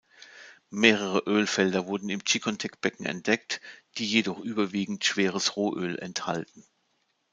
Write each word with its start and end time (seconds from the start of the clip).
Mehrere 0.71 1.19
Ölfelder 1.27 1.85
wurden 1.85 2.09
im 2.09 2.23
Chicontec-Becken 2.25 3.05
entdeckt, 3.05 3.61
die 3.99 4.07
jedoch 4.07 4.39
überwiegend 4.39 5.05
schweres 5.05 5.55
Rohöl 5.55 5.99
enthalten. 5.99 6.63